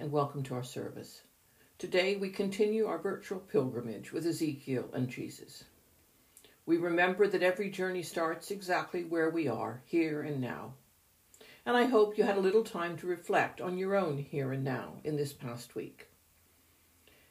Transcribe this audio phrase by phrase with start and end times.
[0.00, 1.22] and welcome to our service.
[1.78, 5.64] Today we continue our virtual pilgrimage with Ezekiel and Jesus.
[6.66, 10.74] We remember that every journey starts exactly where we are, here and now.
[11.64, 14.64] And I hope you had a little time to reflect on your own here and
[14.64, 16.08] now in this past week.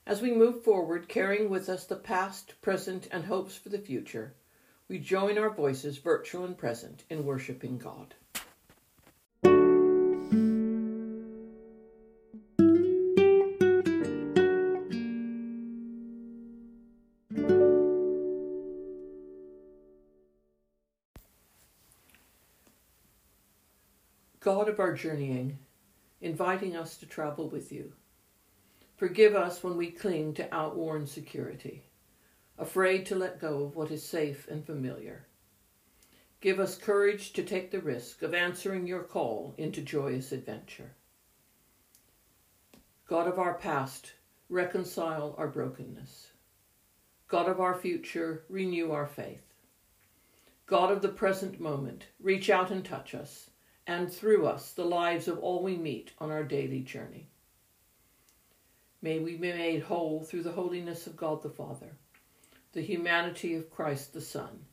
[0.08, 4.34] As we move forward, carrying with us the past, present, and hopes for the future,
[4.88, 8.16] we join our voices, virtual and present, in worshiping God.
[24.76, 25.58] Of our journeying,
[26.20, 27.94] inviting us to travel with you.
[28.98, 31.86] Forgive us when we cling to outworn security,
[32.58, 35.28] afraid to let go of what is safe and familiar.
[36.42, 40.92] Give us courage to take the risk of answering your call into joyous adventure.
[43.08, 44.12] God of our past,
[44.50, 46.32] reconcile our brokenness.
[47.30, 49.54] God of our future, renew our faith.
[50.66, 53.52] God of the present moment, reach out and touch us
[53.88, 57.28] and through us the lives of all we meet on our daily journey.
[59.02, 61.96] May we be made whole through the holiness of God the Father,
[62.74, 64.66] the humanity of Christ the Son,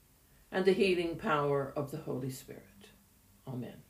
[0.50, 2.62] and the healing power of the Holy Spirit.
[3.46, 3.82] Amen.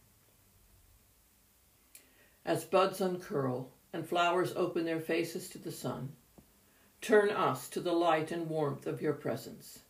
[2.44, 6.12] As buds uncurl and flowers open their faces to the sun,
[7.00, 9.80] turn us to the light and warmth of your presence,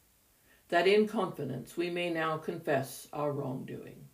[0.68, 4.08] that in confidence we may now confess our wrongdoing.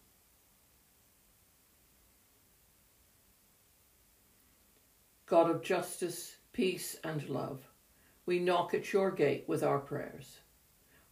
[5.28, 7.62] God of justice, peace, and love,
[8.24, 10.38] we knock at your gate with our prayers.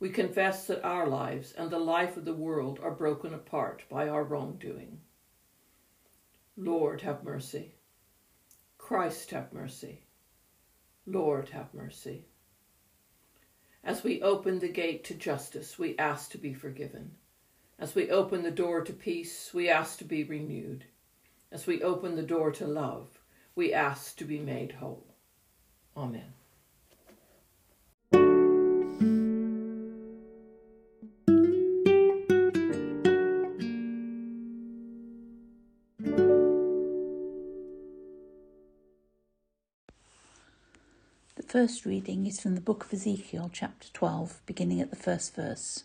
[0.01, 4.09] We confess that our lives and the life of the world are broken apart by
[4.09, 5.01] our wrongdoing.
[6.57, 7.75] Lord, have mercy.
[8.79, 10.07] Christ, have mercy.
[11.05, 12.25] Lord, have mercy.
[13.85, 17.13] As we open the gate to justice, we ask to be forgiven.
[17.79, 20.87] As we open the door to peace, we ask to be renewed.
[21.53, 23.21] As we open the door to love,
[23.57, 25.03] we ask to be made whole.
[25.97, 26.35] Amen.
[41.37, 45.35] The first reading is from the book of Ezekiel, chapter 12, beginning at the first
[45.35, 45.85] verse.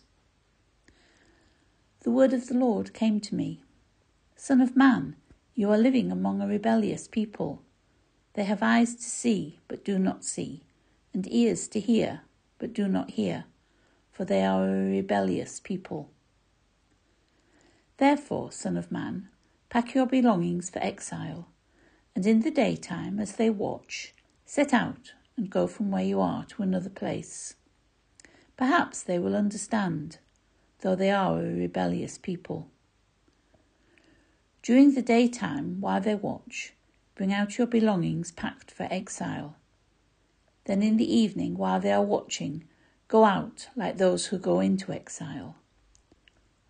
[2.00, 3.62] The word of the Lord came to me
[4.36, 5.16] Son of man,
[5.54, 7.62] you are living among a rebellious people.
[8.34, 10.62] They have eyes to see, but do not see,
[11.12, 12.22] and ears to hear,
[12.58, 13.44] but do not hear,
[14.10, 16.10] for they are a rebellious people.
[17.98, 19.28] Therefore, Son of Man,
[19.68, 21.48] pack your belongings for exile,
[22.16, 24.14] and in the daytime, as they watch,
[24.46, 27.54] set out and go from where you are to another place.
[28.56, 30.18] Perhaps they will understand,
[30.80, 32.68] though they are a rebellious people.
[34.62, 36.72] During the daytime, while they watch,
[37.16, 39.56] bring out your belongings packed for exile.
[40.66, 42.62] Then in the evening, while they are watching,
[43.08, 45.56] go out like those who go into exile.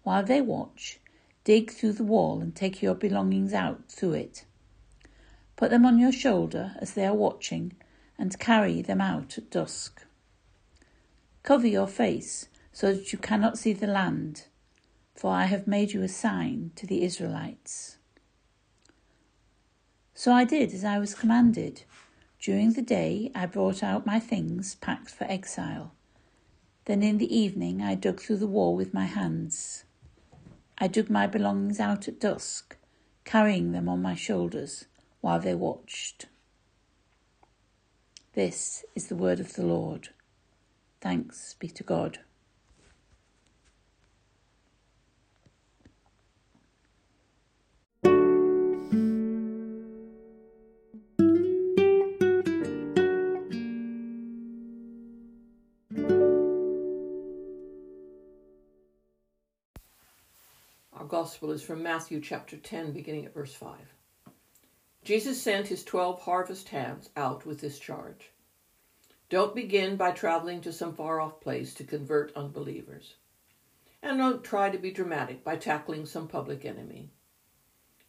[0.05, 1.01] While they watch,
[1.45, 4.47] dig through the wall and take your belongings out through it.
[5.57, 7.75] Put them on your shoulder as they are watching
[8.19, 10.07] and carry them out at dusk.
[11.43, 14.47] Cover your face so that you cannot see the land
[15.15, 17.99] for I have made you a sign to the Israelites.
[20.15, 21.85] So I did as I was commanded.
[22.41, 25.95] During the day I brought out my things packed for exile.
[26.85, 29.85] Then in the evening I dug through the wall with my hands.
[30.79, 32.77] I dug my belongings out at dusk,
[33.25, 34.87] carrying them on my shoulders
[35.21, 36.27] while they watched.
[38.35, 40.09] This is the word of the Lord.
[41.01, 42.21] Thanks be to God.
[61.23, 63.77] Gospel is from Matthew chapter 10, beginning at verse 5.
[65.05, 68.33] Jesus sent his twelve harvest hands out with this charge
[69.29, 73.15] Don't begin by traveling to some far off place to convert unbelievers.
[74.03, 77.13] And don't try to be dramatic by tackling some public enemy.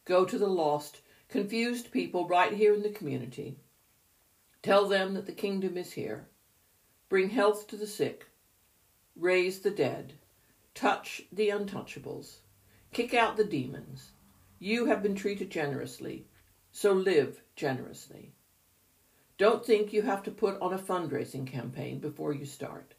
[0.06, 3.58] Go to the lost, confused people right here in the community.
[4.64, 6.30] Tell them that the kingdom is here.
[7.10, 8.26] Bring health to the sick.
[9.16, 10.14] Raise the dead.
[10.74, 12.38] Touch the untouchables
[12.94, 14.12] Kick out the demons.
[14.60, 16.28] You have been treated generously.
[16.72, 18.34] So live generously.
[19.40, 22.94] Don't think you have to put on a fundraising campaign before you start.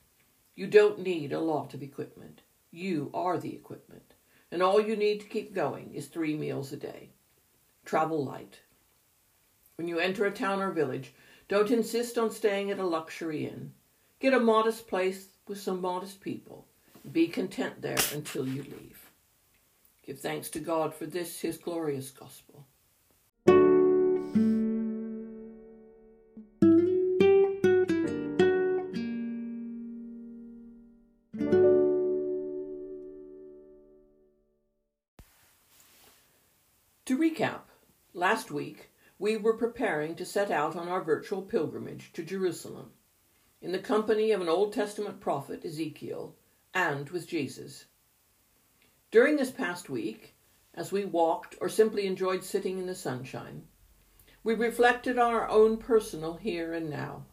[0.56, 2.42] You don't need a lot of equipment.
[2.72, 4.14] You are the equipment.
[4.50, 7.10] And all you need to keep going is three meals a day.
[7.84, 8.62] Travel light.
[9.76, 11.14] When you enter a town or village,
[11.46, 13.72] don't insist on staying at a luxury inn.
[14.18, 16.66] Get a modest place with some modest people.
[17.12, 19.03] Be content there until you leave.
[20.06, 22.66] Give thanks to God for this, his glorious gospel.
[37.06, 37.60] To recap,
[38.12, 42.90] last week we were preparing to set out on our virtual pilgrimage to Jerusalem
[43.62, 46.34] in the company of an Old Testament prophet, Ezekiel,
[46.74, 47.86] and with Jesus.
[49.14, 50.34] During this past week,
[50.74, 53.68] as we walked or simply enjoyed sitting in the sunshine,
[54.42, 57.24] we reflected on our own personal here and now,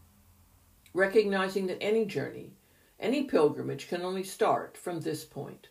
[0.93, 2.53] recognizing that any journey,
[2.99, 5.69] any pilgrimage can only start from this point.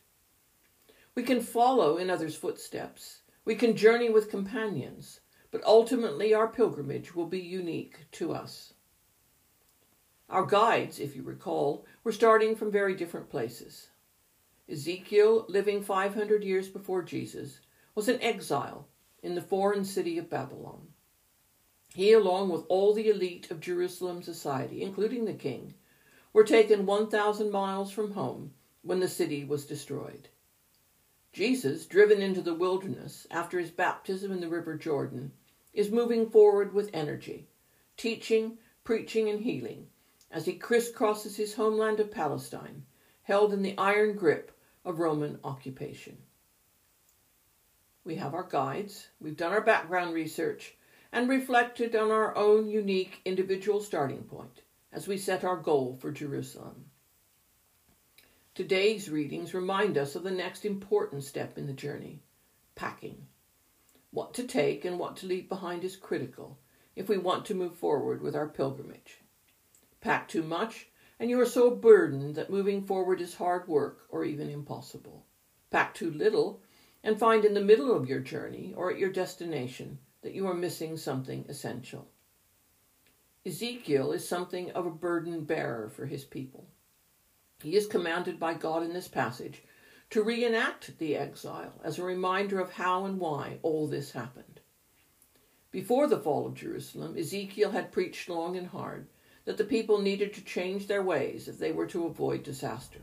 [1.15, 5.21] We can follow in others' footsteps, we can journey with companions,
[5.53, 8.75] but ultimately our pilgrimage will be unique to us.
[10.29, 13.91] Our guides, if you recall, were starting from very different places.
[14.71, 17.61] Ezekiel, living 500 years before Jesus,
[17.97, 18.87] was in exile
[19.23, 20.87] in the foreign city of Babylon.
[21.95, 25.75] He, along with all the elite of Jerusalem society, including the king,
[26.33, 28.53] were taken 1,000 miles from home
[28.83, 30.29] when the city was destroyed.
[31.33, 35.33] Jesus, driven into the wilderness after his baptism in the River Jordan,
[35.73, 37.49] is moving forward with energy,
[37.97, 39.89] teaching, preaching, and healing
[40.31, 42.85] as he crisscrosses his homeland of Palestine,
[43.23, 44.53] held in the iron grip
[44.85, 46.19] of Roman occupation.
[48.05, 50.75] We have our guides, we've done our background research,
[51.13, 54.63] and reflected on our own unique individual starting point
[54.93, 56.87] as we set our goal for Jerusalem.
[58.55, 62.23] Today's readings remind us of the next important step in the journey
[62.75, 63.27] packing.
[64.11, 66.59] What to take and what to leave behind is critical
[66.97, 69.19] if we want to move forward with our pilgrimage.
[70.01, 70.89] Pack too much,
[71.21, 75.27] and you are so burdened that moving forward is hard work or even impossible.
[75.71, 76.63] Pack too little,
[77.05, 80.55] and find in the middle of your journey or at your destination that you are
[80.55, 82.09] missing something essential.
[83.45, 86.67] Ezekiel is something of a burden bearer for his people.
[87.63, 89.63] He is commanded by God in this passage
[90.09, 94.61] to reenact the exile as a reminder of how and why all this happened.
[95.71, 99.07] Before the fall of Jerusalem, Ezekiel had preached long and hard
[99.51, 103.01] that the people needed to change their ways if they were to avoid disaster,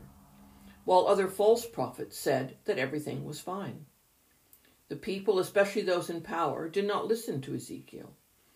[0.86, 3.84] while other false prophets said that everything was fine.
[4.88, 8.14] The people, especially those in power, did not listen to Ezekiel,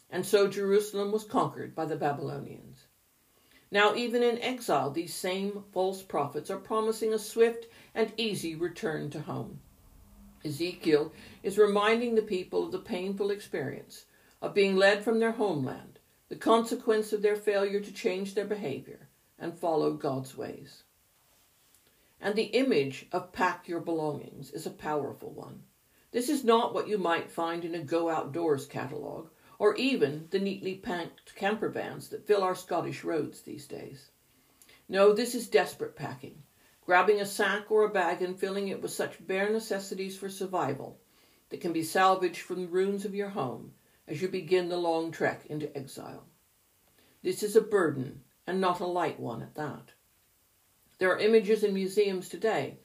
[0.09, 2.87] and so Jerusalem was conquered by the Babylonians.
[3.71, 9.11] Now, even in exile, these same false prophets are promising a swift and easy return
[9.11, 9.61] to home.
[10.43, 11.13] Ezekiel
[11.43, 14.07] is reminding the people of the painful experience
[14.41, 15.92] of being led from their homeland
[16.33, 19.07] the consequence of their failure to change their behavior
[19.39, 20.83] and follow God's ways.
[22.23, 25.65] And the image of pack your belongings is a powerful one.
[26.11, 30.39] This is not what you might find in a Go Outdoors catalogue or even the
[30.39, 34.09] neatly packed camper vans that fill our Scottish roads these days.
[34.89, 36.45] No, this is desperate packing,
[36.87, 40.99] grabbing a sack or a bag and filling it with such bare necessities for survival
[41.51, 43.75] that can be salvaged from the ruins of your home
[44.07, 46.25] as you begin the long trek into exile.
[47.23, 49.93] This is a burden, and not a light one at that.
[50.99, 52.79] There are images in museums today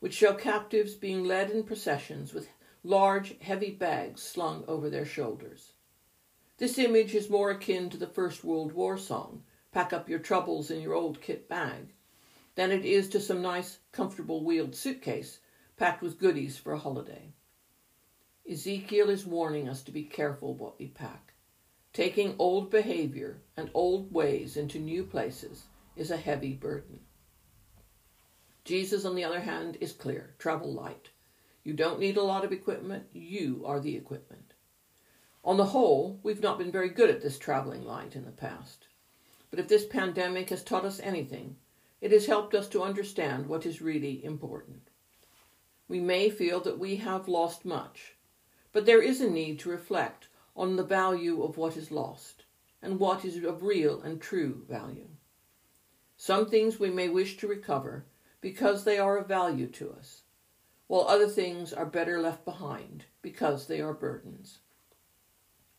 [0.00, 2.48] which show captives being led in processions with
[2.82, 5.74] large, heavy bags slung over their shoulders.
[6.58, 10.70] This image is more akin to the First World War song, Pack Up Your Troubles
[10.70, 11.94] in Your Old Kit Bag,
[12.56, 15.38] than it is to some nice, comfortable wheeled suitcase
[15.76, 17.32] packed with goodies for a holiday.
[18.50, 21.32] Ezekiel is warning us to be careful what we pack.
[21.92, 27.00] Taking old behavior and old ways into new places is a heavy burden.
[28.64, 31.10] Jesus, on the other hand, is clear travel light.
[31.62, 34.54] You don't need a lot of equipment, you are the equipment.
[35.44, 38.88] On the whole, we've not been very good at this traveling light in the past.
[39.50, 41.56] But if this pandemic has taught us anything,
[42.00, 44.88] it has helped us to understand what is really important.
[45.86, 48.16] We may feel that we have lost much,
[48.72, 52.44] but there is a need to reflect on the value of what is lost
[52.82, 55.08] and what is of real and true value.
[56.16, 58.06] Some things we may wish to recover
[58.40, 60.22] because they are of value to us,
[60.86, 64.58] while other things are better left behind because they are burdens.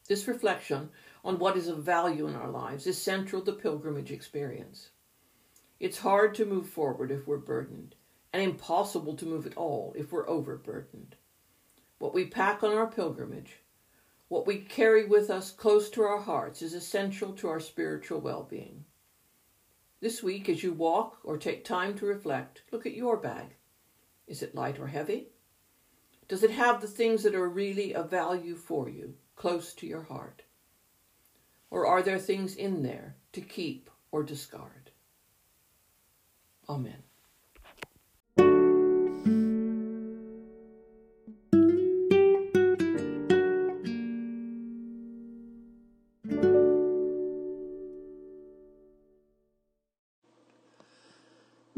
[0.08, 0.90] This reflection
[1.24, 4.90] on what is of value in our lives is central to pilgrimage experience.
[5.80, 7.96] It's hard to move forward if we're burdened,
[8.32, 11.16] and impossible to move at all if we're overburdened.
[12.04, 13.62] What we pack on our pilgrimage,
[14.28, 18.44] what we carry with us close to our hearts, is essential to our spiritual well
[18.44, 18.84] being.
[20.02, 23.56] This week, as you walk or take time to reflect, look at your bag.
[24.28, 25.30] Is it light or heavy?
[26.28, 30.04] Does it have the things that are really of value for you, close to your
[30.04, 30.42] heart?
[31.72, 34.92] Or are there things in there to keep or discard?
[36.68, 37.04] Amen.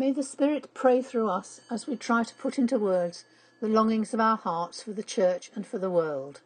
[0.06, 3.26] May the Spirit pray through us as we try to put into words
[3.60, 6.42] the longings of our hearts for the Church and for the world.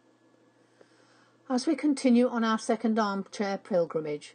[1.46, 4.34] As we continue on our second armchair pilgrimage,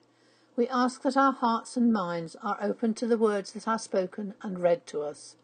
[0.56, 4.36] we ask that our hearts and minds are open to the words that are spoken
[4.44, 5.36] and read to us.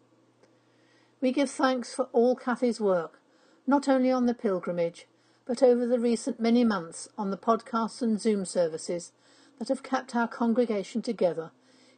[1.19, 3.19] We give thanks for all Kathy's work,
[3.65, 5.07] not only on the pilgrimage,
[5.47, 9.11] but over the recent many months on the podcasts and Zoom services
[9.57, 11.49] that have kept our congregation together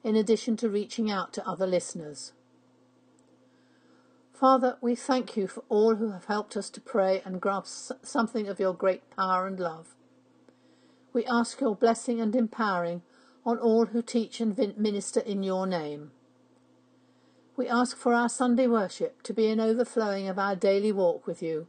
[0.03, 2.33] in addition to reaching out to other listeners.
[4.33, 8.47] Father, we thank you for all who have helped us to pray and grasp something
[8.47, 9.95] of your great power and love.
[11.13, 13.03] We ask your blessing and empowering
[13.45, 16.11] on all who teach and minister in your name.
[17.55, 21.43] We ask for our Sunday worship to be an overflowing of our daily walk with
[21.43, 21.67] you,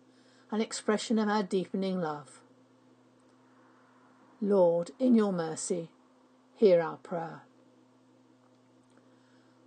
[0.50, 2.40] an expression of our deepening love.
[4.40, 5.90] Lord, in your mercy,
[6.54, 7.42] hear our prayer.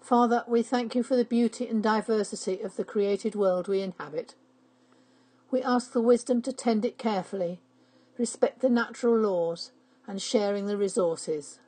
[0.07, 4.35] Father, we thank you for the beauty and diversity of the created world we inhabit.
[5.51, 7.59] We ask the wisdom to tend it carefully,
[8.17, 9.73] respect the natural laws,
[10.07, 11.59] and sharing the resources.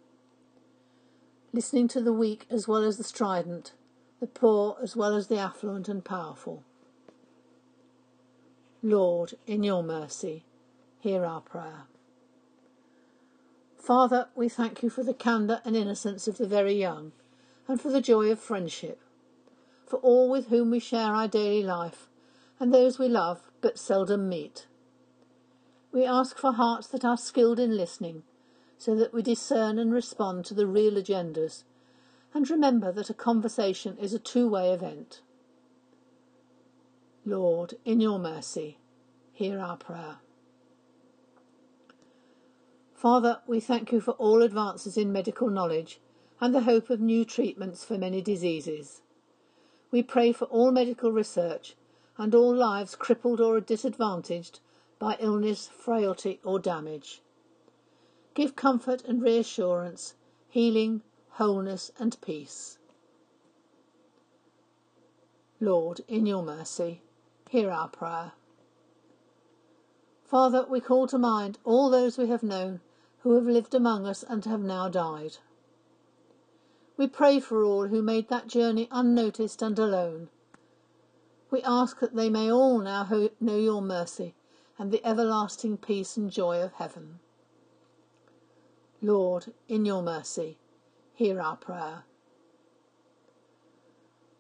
[1.52, 3.74] Listening to the weak as well as the strident,
[4.22, 6.64] the poor as well as the affluent and powerful.
[8.82, 10.46] Lord, in your mercy,
[11.02, 11.88] hear our prayer.
[13.78, 17.12] Father, we thank you for the candour and innocence of the very young
[17.70, 19.00] and for the joy of friendship,
[19.88, 22.10] for all with whom we share our daily life,
[22.60, 24.66] and those we love but seldom meet.
[25.92, 28.24] We ask for hearts that are skilled in listening,
[28.80, 31.64] so that we discern and respond to the real agendas,
[32.34, 35.22] and remember that a conversation is a two-way event.
[37.24, 38.80] Lord, in your mercy,
[39.32, 40.18] hear our prayer.
[42.96, 46.00] Father, we thank you for all advances in medical knowledge
[46.42, 49.02] and the hope of new treatments for many diseases.
[49.92, 51.76] We pray for all medical research
[52.18, 54.60] and all lives crippled or disadvantaged
[55.00, 57.22] by illness, frailty, or damage.
[58.34, 60.16] Give comfort and reassurance,
[60.50, 62.78] healing, wholeness, and peace.
[65.62, 67.02] Lord, in your mercy,
[67.50, 68.34] hear our prayer.
[70.24, 72.82] Father, we call to mind all those we have known
[73.20, 75.38] who have lived among us and have now died.
[77.00, 80.28] We pray for all who made that journey unnoticed and alone.
[81.50, 83.08] We ask that they may all now
[83.40, 84.36] know your mercy
[84.78, 87.22] and the everlasting peace and joy of heaven.
[89.02, 90.58] Lord, in your mercy,
[91.14, 92.04] hear our prayer.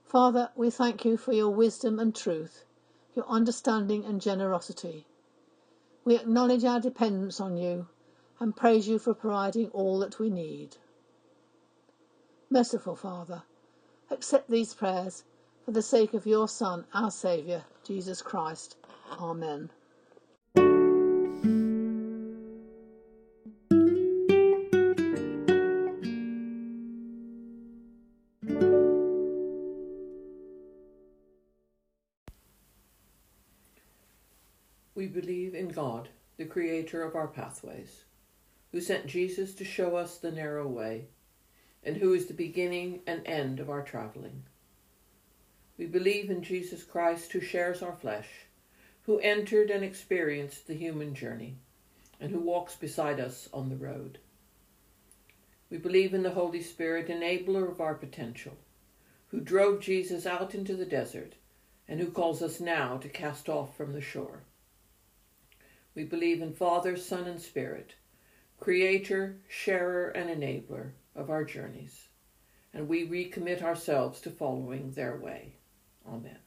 [0.04, 2.66] Father, we thank you for your wisdom and truth,
[3.16, 5.08] your understanding and generosity.
[6.04, 7.88] We acknowledge our dependence on you
[8.38, 10.76] and praise you for providing all that we need.
[12.52, 13.44] Merciful Father,
[14.10, 15.24] accept these prayers
[15.64, 18.76] for the sake of your Son, our Saviour, Jesus Christ.
[19.12, 19.70] Amen.
[34.96, 38.06] We believe in God, the creator of our pathways,
[38.72, 41.10] who sent Jesus to show us the narrow way
[41.84, 44.44] and who is the beginning and end of our traveling.
[45.78, 48.28] We believe in Jesus Christ who shares our flesh,
[49.04, 51.56] who entered and experienced the human journey,
[52.20, 54.20] and who walks beside us on the road.
[55.70, 58.58] We believe in the Holy Spirit, enabler of our potential,
[59.28, 61.36] who drove Jesus out into the desert
[61.88, 64.44] and who calls us now to cast off from the shore.
[65.96, 67.96] We believe in Father, Son, and Spirit,
[68.60, 72.08] creator, sharer, and enabler of our journeys,
[72.74, 75.56] and we recommit ourselves to following their way.
[76.08, 76.40] Amen.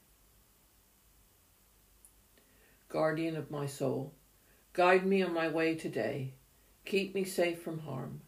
[2.89, 4.13] Guardian of my soul,
[4.73, 6.33] Guide me on my way today.
[6.83, 8.21] Keep me safe from harm.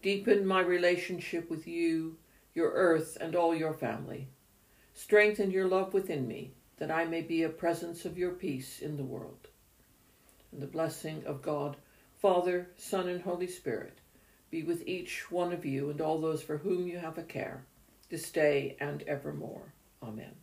[0.00, 2.18] Deepen my relationship with you,
[2.54, 4.28] your earth, and all your family.
[4.94, 8.96] Strengthen your love within me, that I may be a presence of your peace in
[8.96, 9.48] the world.
[10.52, 11.76] And the blessing of God,
[12.20, 13.98] Father, Son, and Holy Spirit
[14.52, 17.64] be with each one of you and all those for whom you have a care,
[18.10, 19.72] this day and evermore.
[20.02, 20.41] Amen.